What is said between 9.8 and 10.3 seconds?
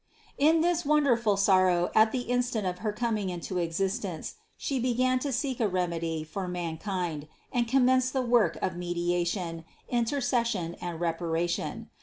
inter